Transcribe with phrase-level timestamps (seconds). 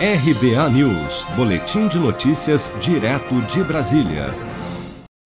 [0.00, 4.32] RBA News, Boletim de Notícias, direto de Brasília.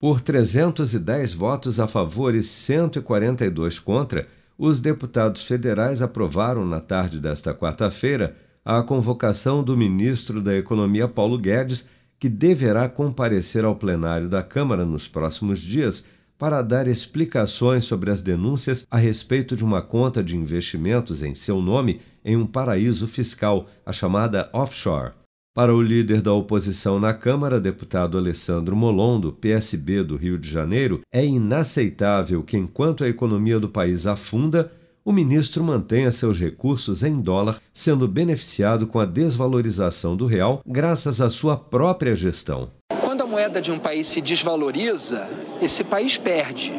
[0.00, 7.53] Por 310 votos a favor e 142 contra, os deputados federais aprovaram na tarde desta
[7.53, 11.87] quarta-feira a convocação do ministro da Economia Paulo Guedes,
[12.19, 16.02] que deverá comparecer ao plenário da Câmara nos próximos dias
[16.39, 21.61] para dar explicações sobre as denúncias a respeito de uma conta de investimentos em seu
[21.61, 25.12] nome em um paraíso fiscal, a chamada offshore.
[25.55, 30.51] Para o líder da oposição na Câmara, deputado Alessandro Molon, do PSB do Rio de
[30.51, 34.73] Janeiro, é inaceitável que, enquanto a economia do país afunda,
[35.05, 41.21] o ministro mantenha seus recursos em dólar, sendo beneficiado com a desvalorização do real graças
[41.21, 42.69] à sua própria gestão.
[43.02, 45.29] Quando a moeda de um país se desvaloriza,
[45.61, 46.73] esse país perde.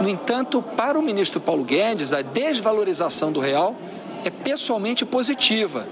[0.00, 3.74] No entanto, para o ministro Paulo Guedes, a desvalorização do real
[4.28, 5.88] é pessoalmente positiva,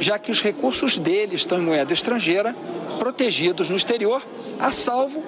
[0.00, 2.54] já que os recursos dele estão em moeda estrangeira,
[2.98, 4.22] protegidos no exterior,
[4.58, 5.22] a salvo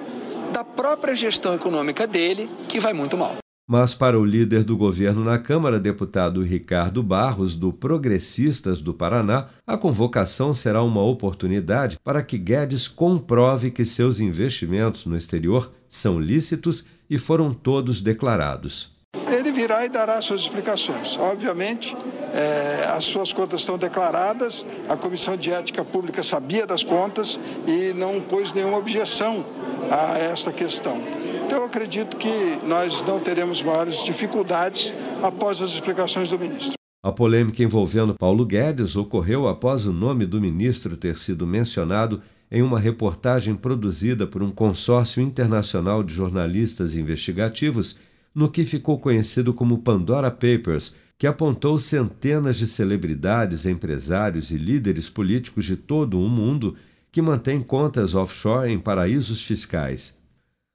[0.51, 3.37] da própria gestão econômica dele, que vai muito mal.
[3.67, 9.47] Mas para o líder do governo na Câmara, deputado Ricardo Barros, do Progressistas do Paraná,
[9.65, 16.19] a convocação será uma oportunidade para que Guedes comprove que seus investimentos no exterior são
[16.19, 18.91] lícitos e foram todos declarados.
[19.31, 21.17] Ele virá e dará suas explicações.
[21.17, 21.95] Obviamente,
[22.33, 27.93] é, as suas contas estão declaradas, a Comissão de Ética Pública sabia das contas e
[27.93, 29.45] não pôs nenhuma objeção
[29.89, 31.01] a esta questão.
[31.45, 36.73] Então, eu acredito que nós não teremos maiores dificuldades após as explicações do ministro.
[37.03, 42.61] A polêmica envolvendo Paulo Guedes ocorreu após o nome do ministro ter sido mencionado em
[42.61, 47.97] uma reportagem produzida por um consórcio internacional de jornalistas investigativos,
[48.33, 55.09] no que ficou conhecido como Pandora Papers, que apontou centenas de celebridades, empresários e líderes
[55.09, 56.75] políticos de todo o mundo
[57.11, 60.17] que mantêm contas offshore em paraísos fiscais.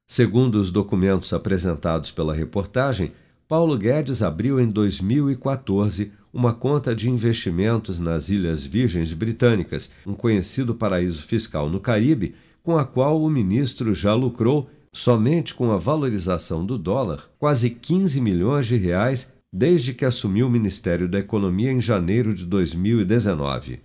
[0.07, 3.13] Segundo os documentos apresentados pela reportagem,
[3.49, 10.75] Paulo Guedes abriu em 2014 uma conta de investimentos nas Ilhas Virgens Britânicas, um conhecido
[10.75, 16.65] paraíso fiscal no Caribe, com a qual o ministro já lucrou, somente com a valorização
[16.65, 21.83] do dólar, quase 15 milhões de reais desde que assumiu o Ministério da Economia em
[21.83, 23.81] janeiro de 2019.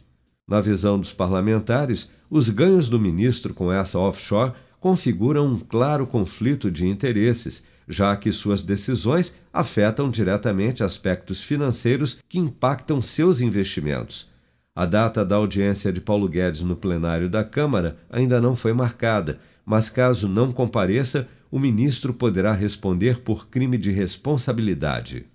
[0.47, 6.71] Na visão dos parlamentares, os ganhos do ministro com essa offshore configuram um claro conflito
[6.71, 14.29] de interesses, já que suas decisões afetam diretamente aspectos financeiros que impactam seus investimentos.
[14.73, 19.39] A data da audiência de Paulo Guedes no plenário da Câmara ainda não foi marcada,
[19.65, 25.25] mas caso não compareça, o ministro poderá responder por crime de responsabilidade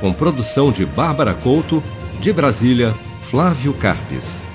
[0.00, 1.82] com produção de Bárbara Couto,
[2.20, 4.47] de Brasília, Flávio Carpes.